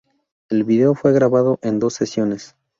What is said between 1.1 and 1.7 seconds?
grabado